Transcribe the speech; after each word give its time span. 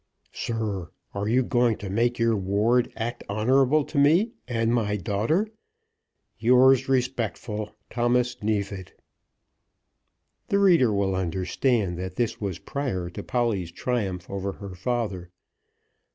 "Sir, 0.33 0.89
Are 1.13 1.27
you 1.27 1.43
going 1.43 1.77
to 1.77 1.87
make 1.87 2.17
your 2.17 2.35
ward 2.35 2.91
act 2.95 3.23
honourable 3.29 3.83
to 3.85 3.99
me 3.99 4.31
and 4.47 4.73
my 4.73 4.95
daughter? 4.97 5.47
Yours, 6.39 6.89
respectful, 6.89 7.75
THOMAS 7.91 8.41
NEEFIT." 8.41 8.99
The 10.47 10.57
reader 10.57 10.91
will 10.91 11.13
understand 11.15 11.99
that 11.99 12.15
this 12.15 12.41
was 12.41 12.57
prior 12.57 13.11
to 13.11 13.21
Polly's 13.21 13.71
triumph 13.71 14.27
over 14.27 14.53
her 14.53 14.73
father. 14.73 15.29